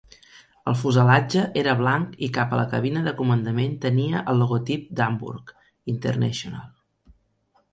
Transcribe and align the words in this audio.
El 0.69 0.75
fuselatge 0.77 1.43
era 1.63 1.75
blanc 1.81 2.15
i 2.27 2.29
cap 2.37 2.55
a 2.57 2.61
la 2.61 2.65
cabina 2.71 3.03
de 3.09 3.13
comandament 3.19 3.75
tenia 3.85 4.25
el 4.33 4.41
logotip 4.45 4.89
d'Hamburg 5.01 5.53
International. 5.95 6.67